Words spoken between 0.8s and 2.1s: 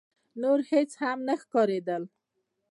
هم نه ښکارېدل.